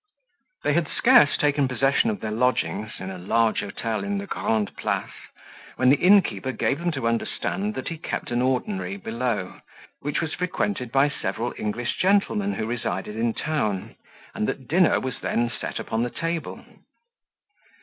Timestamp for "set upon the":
15.51-16.09